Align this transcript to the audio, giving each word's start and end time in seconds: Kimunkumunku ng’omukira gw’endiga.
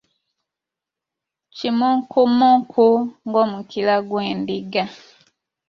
Kimunkumunku 1.55 2.87
ng’omukira 3.27 3.95
gw’endiga. 4.07 4.83